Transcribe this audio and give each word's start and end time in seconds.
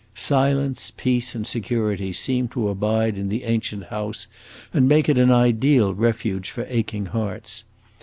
Silence, 0.15 0.91
peace, 0.97 1.35
and 1.35 1.45
security 1.45 2.11
seemed 2.11 2.51
to 2.51 2.69
abide 2.69 3.19
in 3.19 3.29
the 3.29 3.43
ancient 3.43 3.83
house 3.93 4.25
and 4.73 4.87
make 4.89 5.07
it 5.07 5.19
an 5.19 5.29
ideal 5.29 5.93
refuge 5.93 6.49
for 6.49 6.65
aching 6.69 7.05
hearts. 7.05 7.63